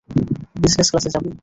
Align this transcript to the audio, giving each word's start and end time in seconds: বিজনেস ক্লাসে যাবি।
বিজনেস 0.61 0.87
ক্লাসে 0.91 1.09
যাবি। 1.15 1.31